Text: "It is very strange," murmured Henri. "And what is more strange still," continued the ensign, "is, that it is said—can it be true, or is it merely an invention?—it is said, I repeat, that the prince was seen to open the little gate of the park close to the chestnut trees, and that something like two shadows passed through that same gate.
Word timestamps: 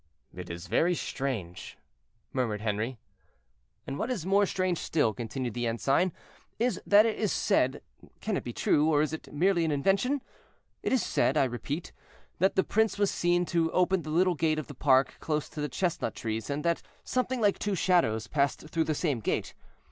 "It 0.33 0.49
is 0.49 0.65
very 0.65 0.95
strange," 0.95 1.77
murmured 2.33 2.61
Henri. 2.61 2.97
"And 3.85 3.99
what 3.99 4.09
is 4.09 4.25
more 4.25 4.47
strange 4.47 4.79
still," 4.79 5.13
continued 5.13 5.53
the 5.53 5.67
ensign, 5.67 6.11
"is, 6.57 6.81
that 6.87 7.05
it 7.05 7.19
is 7.19 7.31
said—can 7.31 8.35
it 8.35 8.43
be 8.43 8.51
true, 8.51 8.89
or 8.89 9.03
is 9.03 9.13
it 9.13 9.31
merely 9.31 9.63
an 9.63 9.69
invention?—it 9.71 10.91
is 10.91 11.05
said, 11.05 11.37
I 11.37 11.43
repeat, 11.43 11.91
that 12.39 12.55
the 12.55 12.63
prince 12.63 12.97
was 12.97 13.11
seen 13.11 13.45
to 13.53 13.71
open 13.73 14.01
the 14.01 14.09
little 14.09 14.33
gate 14.33 14.57
of 14.57 14.65
the 14.65 14.73
park 14.73 15.17
close 15.19 15.47
to 15.49 15.61
the 15.61 15.69
chestnut 15.69 16.15
trees, 16.15 16.49
and 16.49 16.65
that 16.65 16.81
something 17.03 17.39
like 17.39 17.59
two 17.59 17.75
shadows 17.75 18.25
passed 18.25 18.69
through 18.71 18.85
that 18.85 18.95
same 18.95 19.19
gate. 19.19 19.53